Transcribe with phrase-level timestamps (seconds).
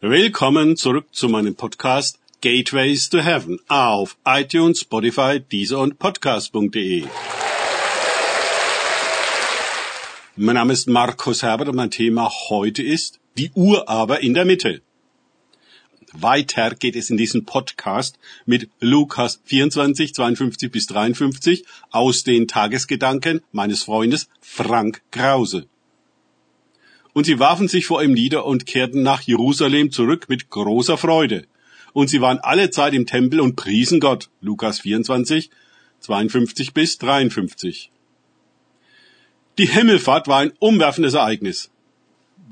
[0.00, 7.04] Willkommen zurück zu meinem Podcast Gateways to Heaven auf iTunes, Spotify, Deezer und Podcast.de.
[10.36, 14.44] Mein Name ist Markus Herbert und mein Thema heute ist die Uhr aber in der
[14.44, 14.82] Mitte.
[16.12, 23.40] Weiter geht es in diesem Podcast mit Lukas 24, 52 bis 53 aus den Tagesgedanken
[23.50, 25.66] meines Freundes Frank Krause.
[27.18, 31.46] Und sie warfen sich vor ihm nieder und kehrten nach Jerusalem zurück mit großer Freude.
[31.92, 34.30] Und sie waren alle Zeit im Tempel und priesen Gott.
[34.40, 35.50] Lukas 24,
[35.98, 37.90] 52 bis 53.
[39.58, 41.72] Die Himmelfahrt war ein umwerfendes Ereignis.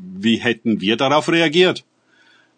[0.01, 1.85] Wie hätten wir darauf reagiert?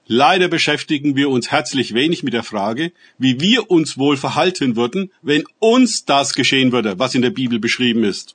[0.06, 5.12] Leider beschäftigen wir uns herzlich wenig mit der Frage, wie wir uns wohl verhalten würden,
[5.20, 8.34] wenn uns das geschehen würde, was in der Bibel beschrieben ist.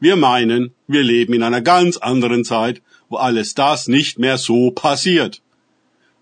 [0.00, 4.70] Wir meinen, wir leben in einer ganz anderen Zeit, wo alles das nicht mehr so
[4.70, 5.42] passiert.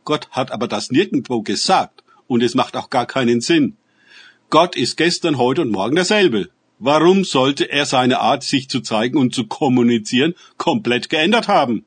[0.05, 3.77] Gott hat aber das nirgendwo gesagt und es macht auch gar keinen Sinn.
[4.51, 6.51] Gott ist gestern, heute und morgen derselbe.
[6.79, 11.85] Warum sollte er seine Art, sich zu zeigen und zu kommunizieren, komplett geändert haben?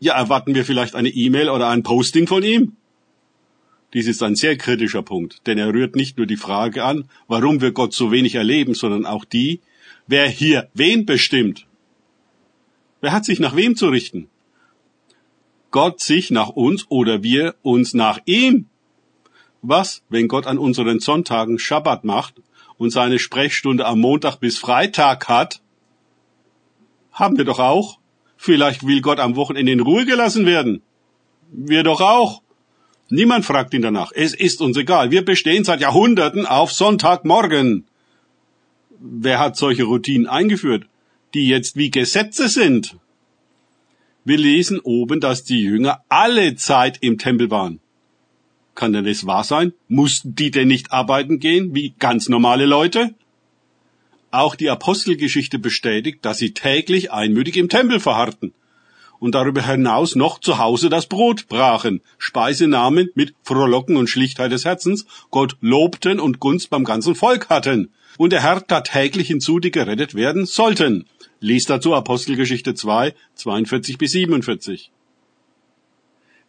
[0.00, 2.76] Ja, erwarten wir vielleicht eine E-Mail oder ein Posting von ihm?
[3.92, 7.60] Dies ist ein sehr kritischer Punkt, denn er rührt nicht nur die Frage an, warum
[7.60, 9.60] wir Gott so wenig erleben, sondern auch die,
[10.06, 11.66] wer hier wen bestimmt.
[13.02, 14.28] Wer hat sich nach wem zu richten?
[15.70, 18.66] Gott sich nach uns oder wir uns nach ihm?
[19.60, 22.34] Was, wenn Gott an unseren Sonntagen Schabbat macht
[22.78, 25.60] und seine Sprechstunde am Montag bis Freitag hat?
[27.12, 27.98] Haben wir doch auch.
[28.36, 30.80] Vielleicht will Gott am Wochenende in Ruhe gelassen werden.
[31.50, 32.40] Wir doch auch.
[33.10, 34.12] Niemand fragt ihn danach.
[34.14, 35.10] Es ist uns egal.
[35.10, 37.84] Wir bestehen seit Jahrhunderten auf Sonntagmorgen
[39.02, 40.86] wer hat solche Routinen eingeführt,
[41.34, 42.96] die jetzt wie Gesetze sind?
[44.24, 47.80] Wir lesen oben, dass die Jünger alle Zeit im Tempel waren.
[48.74, 49.72] Kann denn das wahr sein?
[49.88, 53.14] Mussten die denn nicht arbeiten gehen, wie ganz normale Leute?
[54.30, 58.54] Auch die Apostelgeschichte bestätigt, dass sie täglich einmütig im Tempel verharrten
[59.22, 64.50] und darüber hinaus noch zu Hause das Brot brachen, Speise nahmen mit Frohlocken und Schlichtheit
[64.50, 67.92] des Herzens, Gott lobten und Gunst beim ganzen Volk hatten.
[68.18, 71.06] Und der Herr tat täglich hinzu, die gerettet werden sollten.
[71.40, 74.90] Lies dazu Apostelgeschichte 2, 42 bis 47.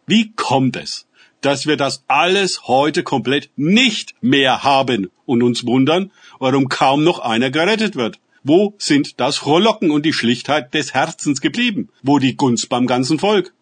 [0.06, 1.06] Wie kommt es,
[1.40, 7.18] dass wir das alles heute komplett nicht mehr haben und uns wundern, warum kaum noch
[7.18, 8.18] einer gerettet wird?
[8.42, 11.88] Wo sind das Frohlocken und die Schlichtheit des Herzens geblieben?
[12.02, 13.54] Wo die Gunst beim ganzen Volk?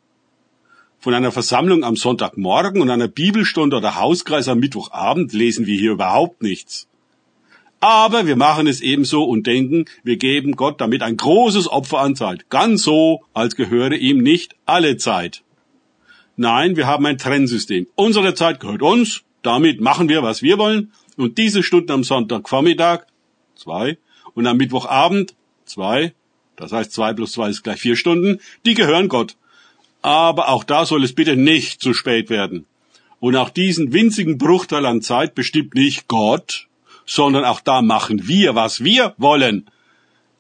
[0.99, 5.93] Von einer Versammlung am Sonntagmorgen und einer Bibelstunde oder Hauskreis am Mittwochabend lesen wir hier
[5.93, 6.89] überhaupt nichts.
[7.83, 12.15] Aber wir machen es ebenso und denken, wir geben Gott damit ein großes Opfer an
[12.15, 12.49] Zeit.
[12.49, 15.43] Ganz so, als gehöre ihm nicht alle Zeit.
[16.37, 17.89] Nein, wir haben ein Trennsystem.
[17.97, 20.93] Unsere Zeit gehört uns, damit machen wir, was wir wollen.
[21.17, 23.07] Und diese Stunden am Sonntagvormittag,
[23.57, 23.99] zwei,
[24.35, 25.35] und am Mittwochabend
[25.65, 26.15] zwei,
[26.55, 29.35] das heißt zwei plus zwei ist gleich vier Stunden, die gehören Gott.
[30.03, 32.65] Aber auch da soll es bitte nicht zu spät werden.
[33.19, 36.69] Und auch diesen winzigen Bruchteil an Zeit bestimmt nicht Gott,
[37.07, 39.71] sondern auch da machen wir, was wir wollen.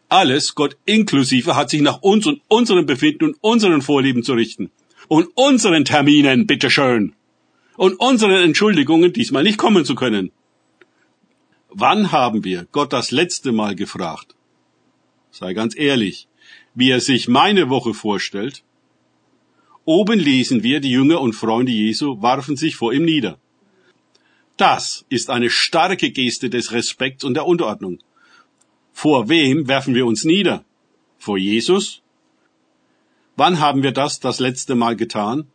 [0.08, 4.70] Alles, Gott inklusive, hat sich nach uns und unserem Befinden und unseren Vorlieben zu richten.
[5.08, 7.14] Und unseren Terminen, bitteschön.
[7.76, 10.30] Und unseren Entschuldigungen, diesmal nicht kommen zu können.
[11.70, 14.34] Wann haben wir Gott das letzte Mal gefragt?
[15.30, 16.28] Sei ganz ehrlich,
[16.74, 18.62] wie er sich meine Woche vorstellt.
[19.84, 23.38] Oben lesen wir, die Jünger und Freunde Jesu warfen sich vor ihm nieder.
[24.56, 27.98] Das ist eine starke Geste des Respekts und der Unterordnung.
[28.92, 30.64] Vor wem werfen wir uns nieder?
[31.18, 32.02] Vor Jesus?
[33.36, 35.46] Wann haben wir das das letzte Mal getan?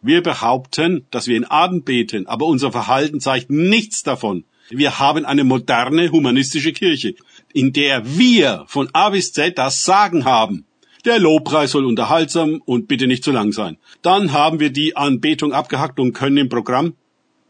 [0.00, 4.44] Wir behaupten, dass wir in Abend beten, aber unser Verhalten zeigt nichts davon.
[4.70, 7.14] Wir haben eine moderne humanistische Kirche,
[7.52, 10.66] in der wir von A bis Z das Sagen haben.
[11.04, 13.76] Der Lobpreis soll unterhaltsam und bitte nicht zu lang sein.
[14.00, 16.94] Dann haben wir die Anbetung abgehackt und können im Programm,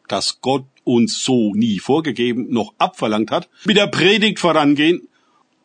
[0.08, 5.08] das Gott uns so nie vorgegeben noch abverlangt hat, mit der Predigt vorangehen,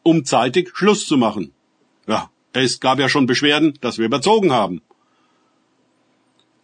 [0.04, 1.51] um zeitig Schluss zu machen.
[2.07, 4.81] Ja, es gab ja schon Beschwerden, dass wir überzogen haben.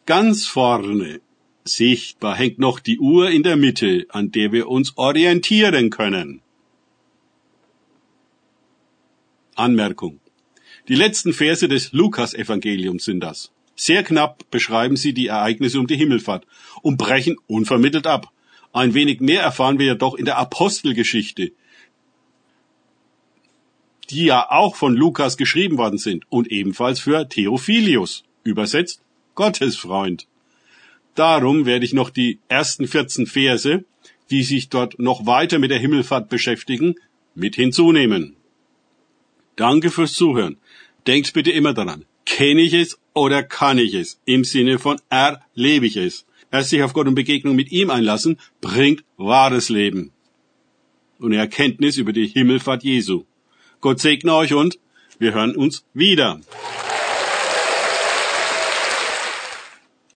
[0.06, 1.19] Ganz vorne
[1.68, 6.42] Sichtbar hängt noch die Uhr in der Mitte, an der wir uns orientieren können.
[9.56, 10.19] Anmerkung.
[10.88, 13.51] Die letzten Verse des Lukas-Evangeliums sind das.
[13.75, 16.46] Sehr knapp beschreiben sie die Ereignisse um die Himmelfahrt
[16.84, 18.31] und brechen unvermittelt ab.
[18.75, 21.54] Ein wenig mehr erfahren wir jedoch in der Apostelgeschichte,
[24.10, 29.01] die ja auch von Lukas geschrieben worden sind und ebenfalls für Theophilius, übersetzt
[29.33, 30.27] Gottesfreund.
[31.16, 33.86] Darum werde ich noch die ersten 14 Verse,
[34.30, 36.95] die sich dort noch weiter mit der Himmelfahrt beschäftigen,
[37.33, 38.36] mit hinzunehmen.
[39.56, 40.57] Danke fürs Zuhören.
[41.07, 42.04] Denkt bitte immer daran.
[42.25, 44.19] Kenne ich es oder kann ich es?
[44.25, 46.25] Im Sinne von erlebe ich es.
[46.56, 50.13] Erst sich auf Gott und Begegnung mit ihm einlassen, bringt wahres Leben.
[51.19, 53.25] Und Erkenntnis über die Himmelfahrt Jesu.
[53.81, 54.80] Gott segne euch und
[55.19, 56.40] wir hören uns wieder.